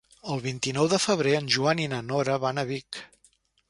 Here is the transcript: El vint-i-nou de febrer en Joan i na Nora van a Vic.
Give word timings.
El 0.35 0.39
vint-i-nou 0.45 0.89
de 0.95 0.99
febrer 1.03 1.35
en 1.41 1.53
Joan 1.57 1.85
i 1.87 1.89
na 1.95 2.03
Nora 2.09 2.43
van 2.49 2.65
a 2.65 2.69
Vic. 2.75 3.05